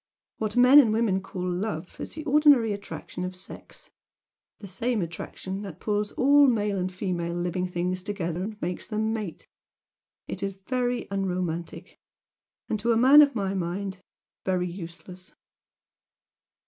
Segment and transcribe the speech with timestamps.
[0.37, 3.91] What men and women call 'love' is the ordinary attraction of sex,
[4.57, 9.13] the same attraction that pulls all male and female living things together and makes them
[9.13, 9.47] mate.
[10.27, 11.99] It is very unromantic!
[12.67, 14.01] And to a man of my mind,
[14.43, 15.35] very useless."